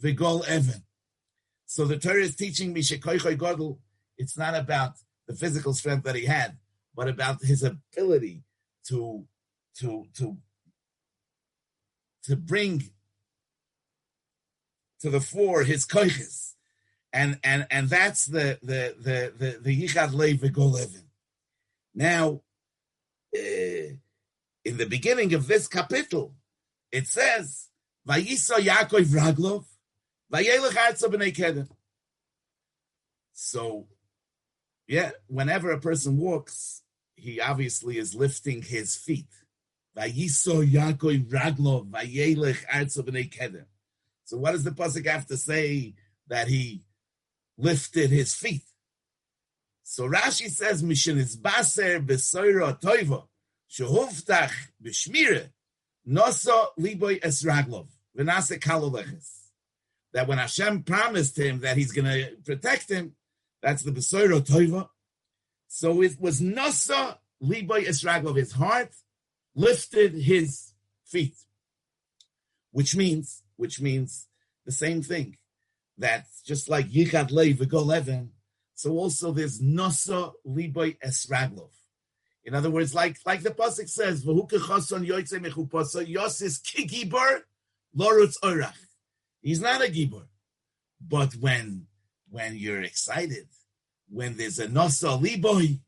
v'gol 0.00 0.46
evan. 0.46 0.84
So 1.66 1.84
the 1.84 1.98
Torah 1.98 2.22
is 2.22 2.36
teaching 2.36 2.72
me 2.72 2.82
shekoichoy 2.82 3.36
godel. 3.36 3.78
It's 4.16 4.36
not 4.36 4.54
about 4.54 4.94
the 5.26 5.34
physical 5.34 5.74
strength 5.74 6.04
that 6.04 6.16
he 6.16 6.26
had, 6.26 6.56
but 6.94 7.08
about 7.08 7.42
his 7.42 7.62
ability 7.62 8.42
to 8.88 9.24
to 9.78 10.06
to 10.14 10.36
to 12.24 12.36
bring 12.36 12.90
to 15.00 15.10
the 15.10 15.20
fore 15.20 15.62
his 15.62 15.86
koiches, 15.86 16.47
and 17.12 17.38
and 17.42 17.66
and 17.70 17.88
that's 17.88 18.26
the 18.26 18.58
the 18.62 18.94
the 19.38 19.58
the, 19.62 19.82
yichad 19.82 20.10
leiv 20.10 20.40
v'gol 20.40 21.02
Now, 21.94 22.42
uh, 23.34 23.96
in 24.64 24.76
the 24.76 24.86
beginning 24.86 25.34
of 25.34 25.46
this 25.46 25.68
capital, 25.68 26.34
it 26.92 27.06
says, 27.06 27.68
"Vayiso 28.06 28.56
Yaakov 28.56 29.06
Raglov, 29.06 29.64
kedem." 31.32 31.68
So, 33.32 33.86
yeah, 34.86 35.12
whenever 35.28 35.70
a 35.70 35.80
person 35.80 36.18
walks, 36.18 36.82
he 37.14 37.40
obviously 37.40 37.98
is 37.98 38.14
lifting 38.14 38.62
his 38.62 38.96
feet. 38.96 39.28
Vayiso 39.96 40.68
Yaakov 40.68 41.30
Raglov, 41.30 41.90
vayelech 41.90 42.66
b'nei 42.66 43.32
kedem. 43.32 43.64
So 44.24 44.36
what 44.36 44.52
does 44.52 44.64
the 44.64 44.72
pasuk 44.72 45.06
have 45.06 45.26
to 45.28 45.38
say 45.38 45.94
that 46.26 46.48
he 46.48 46.82
lifted 47.58 48.10
his 48.10 48.34
feet? 48.34 48.62
So 49.82 50.08
Rashi 50.08 50.50
says, 50.50 50.82
"Mishin 50.82 51.16
is 51.16 51.36
baser 51.36 51.98
besoira 52.00 52.78
toiva 52.80 53.26
shehuftach 53.70 54.52
b'shmire 54.82 55.50
noso 56.06 56.68
liboy 56.78 57.20
esraglov 57.20 57.88
v'nase 58.16 58.58
kaloleches." 58.60 59.30
That 60.12 60.28
when 60.28 60.38
Hashem 60.38 60.82
promised 60.82 61.38
him 61.38 61.60
that 61.60 61.76
He's 61.76 61.92
going 61.92 62.04
to 62.06 62.36
protect 62.44 62.90
him, 62.90 63.16
that's 63.62 63.82
the 63.82 63.90
besoira 63.90 64.40
toiva. 64.40 64.90
So 65.68 66.02
it 66.02 66.20
was 66.20 66.40
noso 66.40 67.18
liboy 67.42 67.86
esraglov. 67.86 68.36
His 68.36 68.52
heart 68.52 68.94
lifted 69.54 70.12
his 70.12 70.74
feet, 71.04 71.34
which 72.72 72.94
means 72.94 73.42
which 73.56 73.80
means 73.80 74.28
the 74.66 74.72
same 74.72 75.02
thing. 75.02 75.37
That 75.98 76.26
just 76.44 76.68
like 76.68 76.88
Yichad 76.90 77.30
Lev 77.32 77.56
V'Gol 77.56 78.28
so 78.78 78.92
also 78.92 79.32
there's 79.32 79.60
Nosa 79.60 80.32
Liboy 80.46 80.96
Esraglov. 81.04 81.70
In 82.44 82.54
other 82.54 82.70
words, 82.70 82.94
like 82.94 83.18
like 83.26 83.42
the 83.42 83.50
pasuk 83.50 83.88
says, 83.88 84.24
"V'hukechason 84.24 85.04
yoytze 85.04 85.44
mechupasa 85.44 86.06
yosis 86.06 86.62
kigibor 86.62 87.40
lorutz 87.96 88.34
orach." 88.42 88.72
He's 89.42 89.60
not 89.60 89.84
a 89.84 89.90
gibor, 89.90 90.26
but 91.00 91.34
when 91.34 91.88
when 92.30 92.56
you're 92.56 92.82
excited, 92.82 93.48
when 94.08 94.36
there's 94.36 94.60
a 94.60 94.68
nosa 94.68 95.20
liboy, 95.20 95.80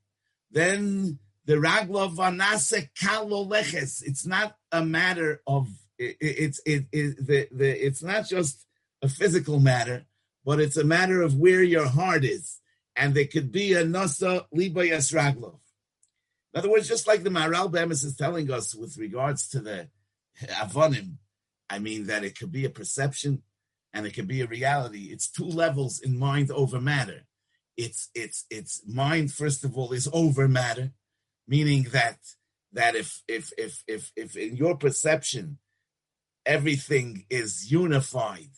then 0.51 1.21
the 1.45 1.55
raglov 1.55 2.17
vanase 2.17 2.91
kaloleches. 3.01 4.03
It's 4.05 4.27
not 4.27 4.57
a 4.73 4.85
matter 4.85 5.43
of 5.47 5.69
it, 5.97 6.17
it's 6.21 6.61
it, 6.67 6.87
it 6.91 7.25
the, 7.25 7.49
the 7.53 7.87
it's 7.87 8.03
not 8.03 8.27
just 8.29 8.67
a 9.03 9.09
physical 9.09 9.61
matter, 9.61 10.05
but 10.45 10.61
it's 10.61 10.77
a 10.77 10.85
matter 10.85 11.23
of 11.23 11.37
where 11.37 11.63
your 11.63 11.89
heart 11.89 12.25
is, 12.25 12.61
and 12.97 13.15
there 13.15 13.27
could 13.27 13.53
be 13.53 13.73
a 13.75 13.85
nasa 13.85 14.47
liba 14.53 14.83
yasraglov. 14.83 15.59
In 16.53 16.59
other 16.59 16.71
words, 16.71 16.89
just 16.89 17.07
like 17.07 17.23
the 17.23 17.31
Maharal 17.31 17.71
Bemis 17.71 18.03
is 18.03 18.17
telling 18.17 18.51
us 18.51 18.75
with 18.75 18.99
regards 18.99 19.49
to 19.51 19.61
the 19.61 19.89
avonim, 20.43 21.17
I 21.69 21.79
mean 21.79 22.07
that 22.07 22.25
it 22.25 22.39
could 22.39 22.51
be 22.51 22.65
a 22.65 22.71
perception 22.71 23.43
and 23.93 24.07
it 24.07 24.15
could 24.15 24.29
be 24.29 24.41
a 24.41 24.47
reality. 24.47 25.09
It's 25.11 25.31
two 25.31 25.45
levels 25.45 26.01
in 26.01 26.19
mind 26.19 26.51
over 26.51 26.81
matter. 26.81 27.27
It's 27.77 28.11
it's 28.15 28.45
it's 28.51 28.83
mind 28.87 29.33
first 29.33 29.65
of 29.65 29.77
all 29.77 29.93
is 29.93 30.09
over 30.13 30.49
matter, 30.49 30.93
meaning 31.47 31.85
that 31.93 32.19
that 32.73 32.95
if 32.97 33.23
if 33.29 33.53
if 33.57 33.83
if 33.87 34.13
if 34.17 34.37
in 34.37 34.57
your 34.57 34.77
perception 34.77 35.59
everything 36.45 37.27
is 37.31 37.71
unified. 37.71 38.51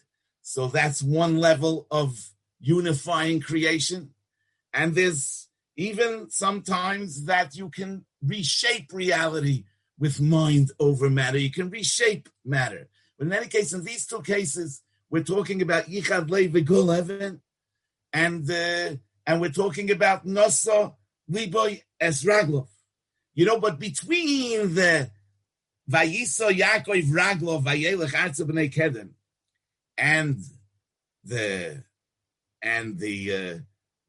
So 0.42 0.66
that's 0.66 1.02
one 1.02 1.38
level 1.38 1.86
of 1.90 2.30
unifying 2.60 3.40
creation. 3.40 4.10
And 4.72 4.94
there's 4.94 5.48
even 5.76 6.30
sometimes 6.30 7.24
that 7.24 7.56
you 7.56 7.70
can 7.70 8.04
reshape 8.22 8.92
reality 8.92 9.64
with 9.98 10.20
mind 10.20 10.72
over 10.78 11.08
matter. 11.08 11.38
You 11.38 11.50
can 11.50 11.70
reshape 11.70 12.28
matter. 12.44 12.88
But 13.18 13.26
in 13.28 13.32
any 13.32 13.46
case, 13.46 13.72
in 13.72 13.84
these 13.84 14.06
two 14.06 14.22
cases, 14.22 14.82
we're 15.10 15.22
talking 15.22 15.62
about 15.62 15.86
Yichad 15.86 16.30
Levi 16.30 16.60
Evan, 16.60 17.40
and 18.12 18.50
uh, 18.50 18.96
and 19.26 19.40
we're 19.40 19.50
talking 19.50 19.90
about 19.90 20.26
Nosa 20.26 20.94
Liboy 21.30 21.82
Esraglov. 22.00 22.68
You 23.34 23.46
know, 23.46 23.60
but 23.60 23.78
between 23.78 24.74
the 24.74 25.10
Vayiso 25.90 26.50
Yaakov 26.50 27.04
Raglo 27.10 27.62
Vayelech 27.62 28.12
Arza 28.12 28.46
B'nei 28.46 28.72
Kedem, 28.72 29.10
and 29.96 30.38
the 31.24 31.84
and 32.62 32.98
the 32.98 33.34
uh, 33.34 33.58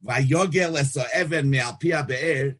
Vayogel 0.05 0.77
Esa 0.77 1.05
Even 1.17 1.49
Me'alpia 1.49 2.05
Be'er, 2.05 2.57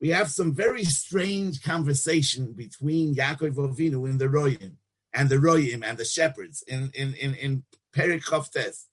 we 0.00 0.10
have 0.10 0.30
some 0.30 0.54
very 0.54 0.84
strange 0.84 1.62
conversation 1.62 2.52
between 2.52 3.14
Yaakov 3.14 3.54
Avinu 3.54 4.08
and 4.08 4.18
the 4.18 4.26
Royim 4.26 4.72
and 5.12 5.28
the 5.28 5.36
Royim 5.36 5.84
and 5.84 5.98
the 5.98 6.04
shepherds 6.04 6.62
in 6.66 6.90
in 6.94 7.14
in 7.14 7.34
in 7.34 7.64
Perek 7.94 8.24
Chaf 8.24 8.50
Tes. 8.50 8.86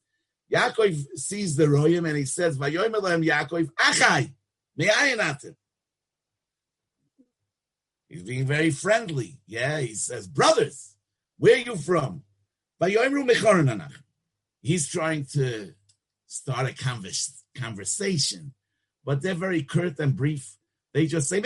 Yaakov 0.53 1.05
sees 1.15 1.55
the 1.55 1.65
Royim 1.65 2.07
and 2.07 2.17
he 2.17 2.25
says, 2.25 2.57
"Vayoyim 2.57 2.93
Elohim 2.93 3.23
Yaakov 3.23 3.69
Achai 3.73 4.33
Me'ayin 4.77 5.55
He's 8.07 8.23
being 8.23 8.45
very 8.45 8.71
friendly. 8.71 9.39
Yeah, 9.47 9.79
he 9.79 9.93
says, 9.95 10.27
brothers, 10.27 10.95
where 11.37 11.55
are 11.55 11.59
you 11.59 11.75
from? 11.75 12.23
He's 14.61 14.87
trying 14.87 15.25
to 15.33 15.73
start 16.27 16.69
a 16.69 16.73
conversation, 17.55 18.53
but 19.05 19.21
they're 19.21 19.33
very 19.33 19.63
curt 19.63 19.99
and 19.99 20.15
brief. 20.15 20.57
They 20.93 21.07
just 21.07 21.29
say, 21.29 21.41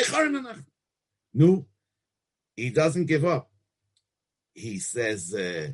no, 1.33 1.65
he 2.55 2.69
doesn't 2.69 3.05
give 3.05 3.25
up. 3.25 3.49
He 4.53 4.79
says, 4.79 5.33
uh, 5.33 5.69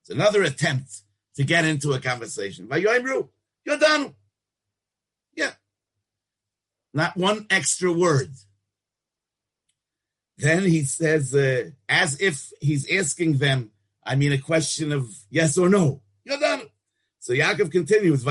it's 0.00 0.10
another 0.10 0.42
attempt 0.42 1.02
to 1.36 1.44
get 1.44 1.64
into 1.64 1.92
a 1.92 2.00
conversation. 2.00 2.68
You're 3.64 3.78
done. 3.78 4.14
Yeah, 5.34 5.52
not 6.92 7.16
one 7.16 7.46
extra 7.48 7.92
word. 7.92 8.32
Then 10.38 10.62
he 10.62 10.84
says, 10.84 11.34
uh, 11.34 11.70
as 11.88 12.20
if 12.20 12.52
he's 12.60 12.90
asking 12.90 13.38
them, 13.38 13.70
I 14.04 14.16
mean, 14.16 14.32
a 14.32 14.38
question 14.38 14.92
of 14.92 15.08
yes 15.30 15.58
or 15.58 15.68
no. 15.68 16.02
So 17.20 17.32
Yaakov 17.32 17.70
continues. 17.70 18.24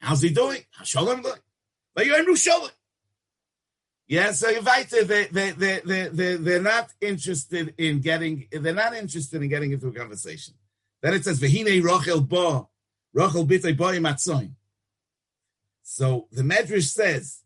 How's 0.00 0.22
he 0.22 0.30
doing? 0.30 0.62
They, 4.08 6.36
they're 6.36 6.62
not 6.62 6.90
interested 7.00 7.74
in 7.76 8.00
getting, 8.00 8.48
they're 8.50 8.72
not 8.72 8.94
interested 8.94 9.42
in 9.42 9.50
getting 9.50 9.72
into 9.72 9.88
a 9.88 9.92
conversation. 9.92 10.54
Then 11.02 11.14
it 11.14 11.24
says. 11.24 11.40
So 15.82 16.28
the 16.32 16.42
Medrash 16.42 16.90
says, 16.90 17.42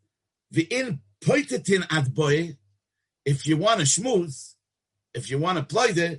the 0.50 0.62
in 0.62 1.00
poitetin 1.22 1.86
ad 1.90 2.14
boy, 2.14 2.56
if 3.24 3.46
you 3.46 3.56
want 3.56 3.80
to 3.80 3.86
schmooze, 3.86 4.54
if 5.14 5.30
you 5.30 5.38
want 5.38 5.58
to 5.58 5.64
play 5.64 5.92
there. 5.92 6.18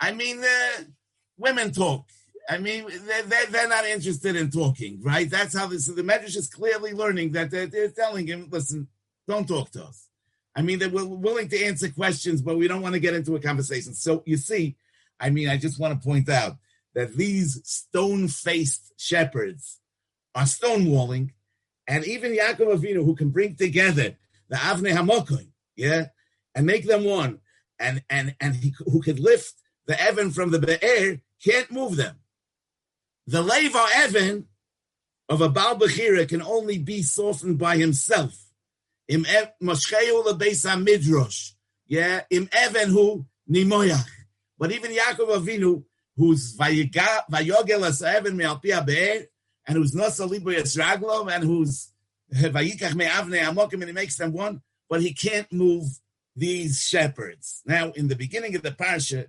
I 0.00 0.12
mean, 0.12 0.42
uh, 0.42 0.82
women 1.36 1.72
talk. 1.72 2.06
I 2.48 2.58
mean, 2.58 2.86
they're, 3.06 3.46
they're, 3.46 3.68
not 3.68 3.86
interested 3.86 4.34
in 4.34 4.50
talking, 4.50 5.00
right? 5.02 5.30
That's 5.30 5.56
how 5.56 5.66
this. 5.66 5.86
The 5.86 6.02
Medrash 6.02 6.36
is 6.36 6.48
clearly 6.48 6.92
learning 6.92 7.32
that 7.32 7.50
they're, 7.50 7.66
they're, 7.66 7.90
telling 7.90 8.26
him, 8.26 8.48
"Listen, 8.50 8.88
don't 9.28 9.46
talk 9.46 9.70
to 9.72 9.84
us." 9.84 10.08
I 10.56 10.62
mean, 10.62 10.78
they're 10.78 10.90
willing 10.90 11.48
to 11.48 11.64
answer 11.64 11.88
questions, 11.88 12.42
but 12.42 12.58
we 12.58 12.66
don't 12.68 12.82
want 12.82 12.94
to 12.94 13.00
get 13.00 13.14
into 13.14 13.36
a 13.36 13.40
conversation. 13.40 13.94
So 13.94 14.22
you 14.26 14.36
see, 14.36 14.76
I 15.20 15.30
mean, 15.30 15.48
I 15.48 15.56
just 15.56 15.78
want 15.78 16.00
to 16.00 16.06
point 16.06 16.28
out 16.28 16.56
that 16.94 17.16
these 17.16 17.60
stone-faced 17.64 18.92
shepherds 18.98 19.80
are 20.34 20.44
stonewalling, 20.44 21.30
and 21.86 22.04
even 22.04 22.32
Yaakov 22.32 22.78
Avinu, 22.78 23.04
who 23.04 23.14
can 23.14 23.30
bring 23.30 23.56
together 23.56 24.16
the 24.48 24.56
Avnei 24.56 24.92
Hamokoim, 24.92 25.48
yeah, 25.76 26.06
and 26.54 26.66
make 26.66 26.86
them 26.86 27.04
one, 27.04 27.40
and 27.78 28.02
and 28.08 28.34
and 28.40 28.56
he, 28.56 28.74
who 28.86 29.00
could 29.00 29.18
lift 29.18 29.54
the 29.86 30.00
Evan 30.00 30.30
from 30.30 30.50
the 30.50 30.58
Be'er, 30.58 31.20
can't 31.44 31.70
move 31.70 31.96
them. 31.96 32.16
The 33.26 33.42
Leva 33.42 33.86
Evan 33.96 34.46
of 35.28 35.40
a 35.40 35.48
Baal 35.48 35.78
Bechira 35.78 36.28
can 36.28 36.42
only 36.42 36.78
be 36.78 37.02
softened 37.02 37.58
by 37.58 37.76
himself. 37.76 38.34
Im 39.08 39.24
Moshcheu 39.62 40.24
lebeis 40.24 40.64
midrash. 40.82 41.52
Yeah, 41.86 42.22
im 42.30 42.48
Evan 42.52 42.90
who 42.90 43.26
nimoyach. 43.50 44.06
But 44.58 44.72
even 44.72 44.92
Yaakov 44.92 45.38
Avinu, 45.38 45.84
who's 46.16 46.56
vayogel 46.56 47.86
as 47.86 48.02
Evan 48.02 48.36
me'alpia 48.36 48.84
be'er, 48.84 49.26
and 49.66 49.76
who's 49.76 49.92
nasa 49.92 50.28
libo 50.28 50.50
yisraglom, 50.50 51.32
and 51.32 51.44
who's 51.44 51.92
vayikach 52.32 52.94
me'avne 52.94 53.38
amokim, 53.42 53.74
and 53.74 53.84
he 53.84 53.92
makes 53.92 54.16
them 54.16 54.32
one, 54.32 54.62
but 54.88 55.00
he 55.00 55.12
can't 55.12 55.52
move 55.52 55.84
these 56.34 56.82
shepherds. 56.86 57.62
Now, 57.66 57.92
in 57.92 58.08
the 58.08 58.16
beginning 58.16 58.56
of 58.56 58.62
the 58.62 58.70
parsha, 58.70 59.26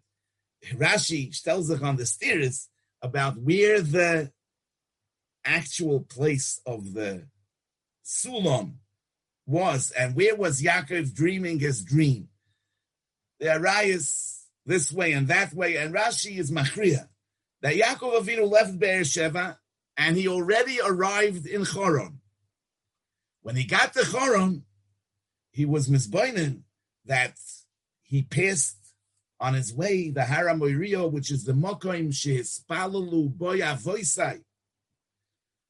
Rashi 0.73 1.41
tells 1.43 1.69
us 1.69 1.81
on 1.81 1.97
the 1.97 2.05
stairs 2.05 2.69
about 3.01 3.37
where 3.37 3.81
the 3.81 4.31
actual 5.43 5.99
place 5.99 6.61
of 6.65 6.93
the 6.93 7.23
Sulam 8.05 8.75
was 9.45 9.91
and 9.91 10.15
where 10.15 10.35
was 10.35 10.61
Yaakov 10.61 11.13
dreaming 11.13 11.59
his 11.59 11.83
dream. 11.83 12.29
The 13.39 13.47
Arayas 13.47 14.32
this 14.65 14.91
way 14.91 15.11
and 15.13 15.27
that 15.27 15.53
way, 15.53 15.77
and 15.77 15.93
Rashi 15.93 16.37
is 16.37 16.51
Machriya 16.51 17.07
that 17.61 17.75
Yaakov 17.75 18.21
Avinu 18.21 18.49
left 18.49 18.77
Beersheba 18.77 19.57
and 19.97 20.17
he 20.17 20.27
already 20.27 20.79
arrived 20.83 21.45
in 21.45 21.61
Choron. 21.61 22.17
When 23.41 23.55
he 23.55 23.63
got 23.63 23.93
to 23.93 24.01
Choron, 24.01 24.61
he 25.51 25.65
was 25.65 25.89
misboinen 25.89 26.61
that 27.05 27.35
he 28.01 28.23
passed 28.23 28.77
on 29.39 29.53
his 29.53 29.73
way, 29.73 30.09
the 30.09 30.23
Hara 30.23 30.53
Moirio, 30.53 31.11
which 31.11 31.31
is 31.31 31.43
the 31.43 31.53
Mokoim 31.53 32.09
Shehispalalu 32.09 33.35
Boya 33.35 33.77
Voisai. 33.81 34.41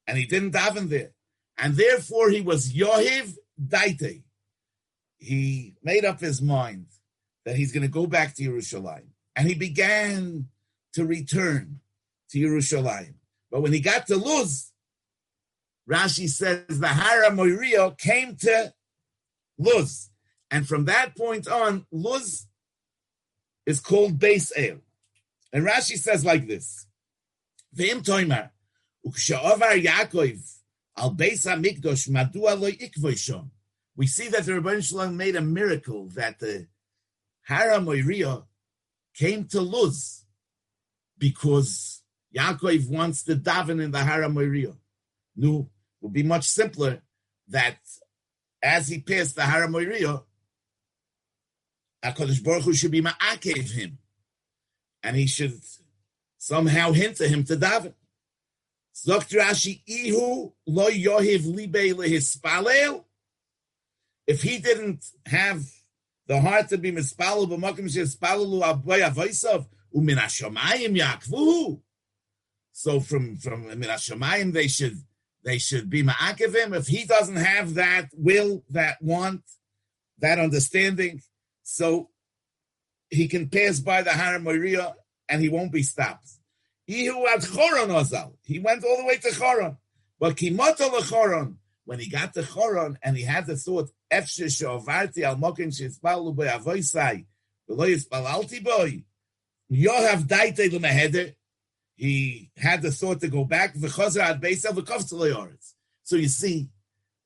And 0.06 0.18
he 0.18 0.26
didn't 0.26 0.52
daven 0.52 0.90
there. 0.90 1.12
And 1.58 1.76
therefore 1.76 2.30
he 2.30 2.42
was 2.42 2.74
Yohiv 2.74 3.36
Daite. 3.60 4.24
He 5.18 5.76
made 5.84 6.06
up 6.06 6.20
his 6.20 6.42
mind 6.42 6.88
that 7.46 7.56
he's 7.56 7.72
going 7.72 7.84
to 7.84 7.90
go 7.90 8.08
back 8.08 8.36
to 8.36 8.44
Yerushalayim. 8.44 9.08
And 9.36 9.48
he 9.48 9.56
began 9.56 10.48
to 10.94 11.06
return 11.06 11.80
to 12.30 12.40
Yerushalayim. 12.40 13.16
But 13.52 13.62
when 13.62 13.74
he 13.74 13.80
got 13.80 14.08
to 14.08 14.16
Luz, 14.16 14.72
Rashi 15.90 16.30
says 16.30 16.66
the 16.68 16.88
Hara 16.88 17.30
Moirio 17.32 17.98
came 17.98 18.36
to 18.38 18.74
Luz. 19.58 20.10
And 20.50 20.68
from 20.68 20.86
that 20.86 21.16
point 21.18 21.48
on, 21.48 21.86
Luz 21.92 22.48
is 23.66 23.80
called 23.80 24.20
Beis 24.20 24.52
El. 24.56 24.78
And 25.52 25.66
Rashi 25.66 25.98
says 25.98 26.26
like 26.26 26.48
this: 26.48 26.88
toimar 27.78 28.50
ukshaovar 29.06 29.84
Yaakov 29.84 30.40
al 30.98 31.12
beis 31.16 31.46
madua. 32.10 33.50
We 33.96 34.08
see 34.08 34.28
that 34.30 34.46
the 34.46 34.54
Ribono 34.54 34.84
Shel 34.84 35.00
Olam 35.00 35.16
made 35.16 35.36
a 35.36 35.42
miracle 35.42 36.08
that 36.10 36.40
the 36.40 36.68
Hara 37.44 37.80
Moiria 37.80 38.44
came 39.14 39.46
to 39.46 39.62
Luz 39.62 40.26
because 41.18 42.02
Yaakov 42.36 42.90
wants 42.90 43.24
to 43.24 43.36
daven 43.36 43.82
in 43.82 43.92
the 43.92 44.00
Hara 44.00 44.28
Moiria. 44.28 44.76
No, 45.36 45.70
would 46.02 46.14
be 46.14 46.24
much 46.24 46.46
simpler 46.46 47.02
that 47.50 47.78
as 48.62 48.88
he 48.88 49.00
passed 49.00 49.36
the 49.36 49.44
Hara 49.44 49.68
Moiria, 49.68 50.24
HaKadosh 52.04 52.44
Baruch 52.44 52.64
Hu 52.64 52.74
should 52.74 52.92
be 52.92 53.02
ma'akev 53.02 53.72
him. 53.72 53.98
And 55.02 55.16
he 55.16 55.28
should 55.28 55.60
somehow 56.38 56.92
hint 56.92 57.18
to 57.18 57.28
him 57.28 57.44
to 57.46 57.58
daven. 57.58 57.94
Zokt 58.96 59.34
Rashi, 59.34 59.82
Ihu 59.88 60.54
lo 60.66 60.90
yohiv 60.90 61.42
libe 61.46 61.94
lehispalel. 61.94 63.04
If 64.28 64.42
he 64.42 64.60
didn't 64.60 65.04
have 65.26 65.66
the 66.28 66.40
heart 66.40 66.70
to 66.70 66.78
be 66.78 66.92
mispalel 66.92 67.48
b'makim 67.48 67.86
shehispalelu 67.86 68.62
aboy 68.62 69.02
avoisav 69.10 69.66
umin 69.96 70.18
hashamayim 70.18 70.98
yakvu. 71.00 71.82
So 72.72 73.00
from 73.00 73.38
from 73.38 73.68
min 73.68 73.90
hashamayim 73.90 74.54
they 74.54 74.68
should 74.68 74.98
they 75.44 75.58
should 75.58 75.90
be 75.90 76.04
ma'akev 76.04 76.56
him. 76.56 76.74
If 76.74 76.88
he 76.88 77.06
doesn't 77.06 77.36
have 77.36 77.76
that 77.76 78.10
will, 78.16 78.64
that 78.70 79.02
want, 79.02 79.44
that 80.20 80.40
understanding, 80.40 81.22
so 81.64 82.10
he 83.10 83.28
can 83.28 83.50
pass 83.50 83.80
by 83.80 84.02
the 84.02 84.12
Har 84.12 84.40
Moria 84.40 84.96
and 85.30 85.42
he 85.42 85.50
won't 85.50 85.72
be 85.72 85.84
stopped. 85.84 86.30
He 86.86 87.06
who 87.06 87.26
had 87.28 87.42
Choron 87.42 87.90
Ozal, 87.90 88.34
he 88.44 88.60
went 88.60 88.84
all 88.84 88.98
the 88.98 89.06
way 89.06 89.18
to 89.18 89.30
Choron. 89.30 89.78
But 90.20 90.36
Kimoto 90.36 90.90
Choron, 91.02 91.56
when 91.86 92.00
he 92.00 92.10
got 92.10 92.34
to 92.34 92.42
Choron 92.42 92.96
and 93.02 93.18
he 93.18 93.24
had 93.24 93.46
the 93.46 93.56
thought, 93.56 93.90
Efshe 94.14 94.46
Shovarti 94.46 95.24
al 95.24 95.38
Mokin 95.38 95.70
Shizpalu 95.70 96.36
Boy 96.36 96.48
Avoisai, 96.48 97.26
Velo 97.68 97.86
Yispalalti 97.86 98.64
Boy, 98.64 99.04
Yohav 99.72 100.28
Daite 100.28 100.70
Lumeheder, 100.70 101.34
he 101.96 102.52
had 102.58 102.82
the 102.82 102.92
thought 102.92 103.22
to 103.22 103.28
go 103.28 103.46
back, 103.46 103.76
V'chozer 103.76 104.22
ad 104.22 104.42
Beisel 104.42 104.72
V'kov 104.74 105.58
So 106.04 106.16
you 106.16 106.28
see 106.28 106.70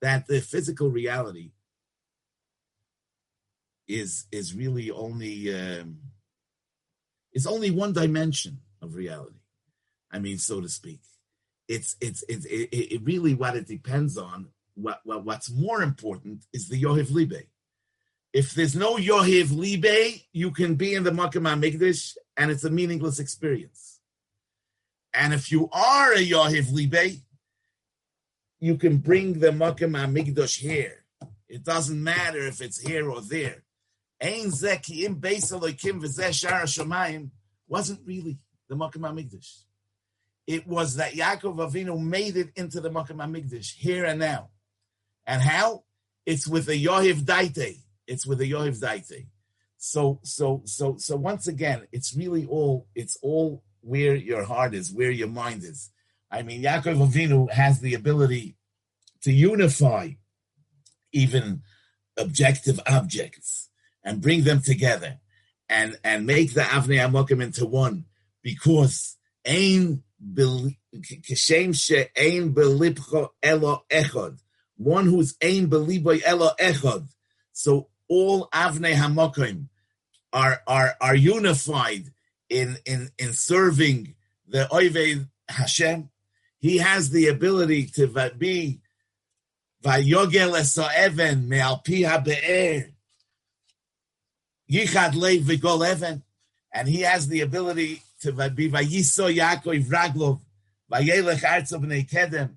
that 0.02 0.28
the 0.28 0.42
physical 0.42 0.90
reality 0.90 1.52
is 3.88 4.26
is 4.32 4.54
really 4.54 4.92
only 4.92 5.54
um, 5.54 6.00
it's 7.32 7.48
only 7.48 7.72
one 7.72 7.94
dimension 7.94 8.60
of 8.82 8.96
reality. 8.96 9.40
I 10.12 10.20
mean, 10.20 10.38
so 10.38 10.62
to 10.62 10.70
speak. 10.70 11.00
It's 11.68 11.96
it's 12.02 12.24
it's 12.28 12.46
it, 12.46 12.70
it 12.72 13.02
really 13.04 13.34
what 13.34 13.56
it 13.56 13.68
depends 13.68 14.18
on. 14.18 14.50
What, 14.80 15.02
what 15.04 15.26
what's 15.26 15.50
more 15.50 15.82
important 15.82 16.46
is 16.54 16.70
the 16.70 16.82
Yohiv 16.82 17.08
Libe. 17.08 17.48
If 18.32 18.54
there's 18.54 18.76
no 18.76 18.98
Yohiv 18.98 19.48
Libe, 19.48 20.24
you 20.32 20.52
can 20.52 20.76
be 20.76 20.94
in 20.94 21.04
the 21.04 21.12
Makam 21.12 21.46
Migdash 21.60 22.16
and 22.38 22.52
it's 22.52 22.64
a 22.64 22.70
meaningless 22.70 23.20
experience. 23.20 24.00
And 25.14 25.34
if 25.34 25.52
you 25.52 25.70
are 25.72 26.14
a 26.14 26.18
Yohiv 26.18 26.72
Libe, 26.72 27.22
you 28.60 28.78
can 28.78 28.98
bring 28.98 29.40
the 29.40 29.48
Makam 29.48 29.96
Migdash 30.14 30.60
here. 30.60 31.04
It 31.50 31.64
doesn't 31.64 32.02
matter 32.02 32.46
if 32.46 32.62
it's 32.62 32.80
here 32.80 33.10
or 33.10 33.22
there. 33.22 33.64
Ein 34.22 34.52
Zeki 34.52 35.04
im 35.04 35.16
Beis 35.16 35.52
Elokim 35.52 36.02
v'zeh 36.02 36.30
Shara 36.30 37.30
wasn't 37.68 38.00
really 38.06 38.38
the 38.68 38.76
Makam 38.76 39.02
HaMikdash. 39.02 39.64
It 40.46 40.68
was 40.68 40.96
that 40.96 41.14
Yaakov 41.14 41.58
Avinu 41.58 42.00
made 42.00 42.38
it 42.38 42.50
into 42.56 42.82
the 42.82 42.90
Makam 42.90 43.18
HaMikdash 43.18 43.76
here 43.76 44.06
and 44.06 44.20
now. 44.20 44.50
And 45.28 45.42
how? 45.42 45.84
It's 46.26 46.48
with 46.48 46.68
a 46.70 46.84
Yohiv 46.84 47.22
Daite. 47.22 47.78
It's 48.08 48.26
with 48.26 48.42
a 48.42 48.46
Yohiv 48.46 48.80
Daite. 48.80 49.28
So, 49.78 50.20
so, 50.24 50.64
so, 50.66 50.96
so 50.98 51.16
once 51.16 51.48
again, 51.48 51.88
it's 51.92 52.16
really 52.16 52.46
all, 52.48 52.88
it's 52.96 53.18
all 53.22 53.64
where 53.82 54.16
your 54.16 54.44
heart 54.44 54.74
is, 54.74 54.92
where 54.92 55.12
your 55.12 55.28
mind 55.28 55.64
is. 55.64 55.92
I 56.32 56.42
mean, 56.42 56.64
Yaakov 56.64 57.08
Avinu 57.08 57.52
has 57.52 57.80
the 57.80 57.94
ability 57.94 58.56
to 59.22 59.32
unify 59.32 60.12
even 61.12 61.62
objective 62.18 62.80
objects 62.88 63.70
and 64.04 64.22
bring 64.22 64.44
them 64.44 64.62
together 64.62 65.20
and, 65.70 65.98
and 66.04 66.26
make 66.26 66.54
the 66.54 66.62
Avnei 66.62 67.00
Amokim 67.00 67.44
into 67.44 67.66
one 67.66 68.06
because 68.42 69.18
ein 69.46 70.04
kishem 70.24 71.76
she'ein 71.76 72.54
belibcho 72.54 73.30
elo 73.44 73.84
echad, 73.90 74.40
one 74.78 75.06
who's 75.06 75.36
ein 75.42 75.68
beliboy 75.68 76.22
elo 76.26 76.52
echad. 76.60 77.08
So 77.52 77.90
all 78.08 78.48
avnei 78.54 78.94
hamokim 78.94 79.68
are 80.32 80.62
are 80.68 80.96
are 81.02 81.16
unified 81.16 82.06
in 82.50 82.78
in 82.86 83.10
in 83.18 83.34
serving 83.34 84.16
the 84.48 84.68
oivei 84.72 85.28
Hashem. 85.50 86.10
He 86.60 86.78
has 86.78 87.10
the 87.10 87.28
ability 87.28 87.88
to 87.96 88.08
be 88.38 88.82
vayogel 89.84 90.56
even 91.06 91.50
me'alpi 91.50 92.04
habe'er 92.04 92.92
yichad 94.70 95.14
leiv 95.14 95.42
v'gol 95.44 95.90
even, 95.92 96.24
and 96.74 96.88
he 96.88 97.02
has 97.02 97.28
the 97.28 97.42
ability 97.42 98.02
to 98.22 98.32
be 98.32 98.70
vayiso 98.70 99.34
Yaakov 99.34 99.86
Raglov, 99.88 100.40
vayelech 100.92 101.42
artzav 101.42 101.84
b'nei 101.84 102.10
kedem, 102.10 102.56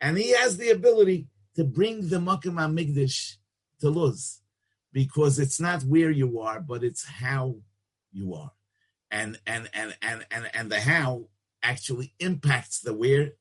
and 0.00 0.18
he 0.18 0.30
has 0.30 0.56
the 0.56 0.70
ability 0.70 1.28
to 1.56 1.64
bring 1.64 2.08
the 2.08 2.20
Makkah 2.20 2.48
Migdash 2.50 3.36
to 3.80 3.90
Luz, 3.90 4.40
because 4.92 5.38
it's 5.38 5.60
not 5.60 5.82
where 5.82 6.10
you 6.10 6.40
are, 6.40 6.60
but 6.60 6.82
it's 6.82 7.04
how 7.04 7.56
you 8.12 8.34
are, 8.34 8.52
and 9.10 9.38
and 9.46 9.68
and 9.74 9.96
and 10.00 10.26
and 10.30 10.50
and 10.54 10.70
the 10.72 10.80
how 10.80 11.28
actually 11.62 12.14
impacts 12.18 12.80
the 12.80 12.94
where. 12.94 13.32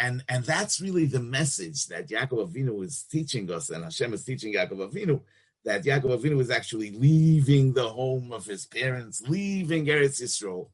And, 0.00 0.22
and 0.28 0.44
that's 0.44 0.80
really 0.80 1.06
the 1.06 1.18
message 1.18 1.88
that 1.88 2.08
Yaakov 2.08 2.52
Avinu 2.52 2.84
is 2.84 3.02
teaching 3.10 3.50
us, 3.50 3.70
and 3.70 3.82
Hashem 3.82 4.14
is 4.14 4.22
teaching 4.22 4.54
Yaakov 4.54 4.92
Avinu, 4.92 5.22
that 5.64 5.82
Yaakov 5.82 6.20
Avinu 6.20 6.40
is 6.40 6.50
actually 6.50 6.92
leaving 6.92 7.72
the 7.72 7.88
home 7.88 8.30
of 8.30 8.44
his 8.46 8.64
parents, 8.64 9.22
leaving 9.22 9.86
Eretz 9.86 10.22
Yisrael, 10.22 10.68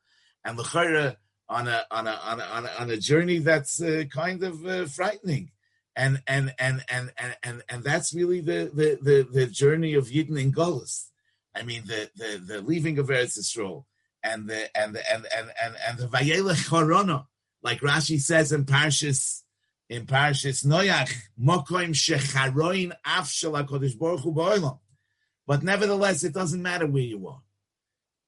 and 0.45 0.59
the 0.59 1.17
on 1.49 1.69
a 1.69 1.85
on 1.91 2.07
a 2.07 2.13
on 2.13 2.41
a 2.41 2.45
on 2.45 2.65
a, 2.67 2.69
on 2.81 2.91
a 2.91 2.97
journey 2.97 3.39
that's 3.39 3.81
uh, 3.83 4.05
kind 4.13 4.43
of 4.43 4.65
uh, 4.67 4.87
frightening, 4.87 5.51
and 5.95 6.23
and 6.27 6.55
and 6.59 6.85
and 6.89 7.13
and 7.19 7.37
and 7.43 7.63
and 7.69 7.85
that's 7.85 8.15
really 8.15 8.41
the 8.41 8.71
the 8.73 8.99
the, 9.03 9.29
the 9.31 9.47
journey 9.47 9.95
of 9.95 10.07
Yidden 10.07 10.41
in 10.41 10.53
Golis. 10.53 11.09
I 11.55 11.63
mean 11.63 11.83
the 11.87 12.11
the 12.17 12.43
the 12.45 12.61
leaving 12.61 12.99
of 12.99 13.09
Eretz 13.09 13.39
Yisrael 13.39 13.85
and 14.23 14.49
the 14.49 14.77
and 14.77 14.95
the 14.95 15.13
and 15.13 15.27
and 15.37 15.51
and, 15.63 15.77
and 15.87 15.99
the 15.99 16.09
Vayelech 16.09 16.69
Corona, 16.69 17.27
like 17.63 17.81
Rashi 17.81 18.21
says 18.21 18.53
in 18.53 18.65
Parshas 18.65 19.43
in 19.89 20.07
Parshas 20.07 20.65
Noach, 20.65 21.13
Mokoim 21.41 21.93
Shecharoin 21.93 22.93
Af 23.05 23.27
Hakadosh 23.29 23.99
Baruch 23.99 24.79
But 25.47 25.63
nevertheless, 25.63 26.25
it 26.25 26.33
doesn't 26.33 26.63
matter 26.63 26.87
where 26.87 27.03
you 27.03 27.29
are. 27.29 27.43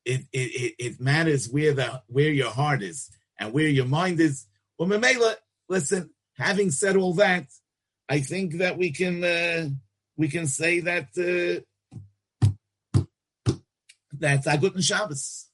It, 0.07 0.21
it, 0.33 0.75
it, 0.79 1.01
matters 1.01 1.49
where 1.49 1.75
the 1.75 2.01
where 2.07 2.31
your 2.31 2.51
heart 2.51 2.81
is 2.81 3.11
and 3.41 3.53
where 3.53 3.67
your 3.67 3.87
mind 3.87 4.21
is. 4.21 4.47
Well, 4.79 4.89
Mamela, 4.89 5.35
listen. 5.69 6.11
Having 6.39 6.71
said 6.71 6.97
all 6.97 7.15
that, 7.15 7.49
I 8.09 8.21
think 8.21 8.59
that 8.59 8.79
we 8.79 8.93
can 8.93 9.25
uh, 9.25 9.69
we 10.17 10.29
can 10.29 10.47
say 10.47 10.79
that 10.81 11.09
uh, 12.95 13.03
that's 14.13 14.47
a 14.47 14.57
good 14.59 14.83
Shabbos. 14.83 15.46